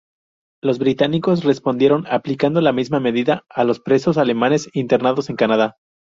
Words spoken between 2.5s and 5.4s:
la misma medida a los presos alemanes internados en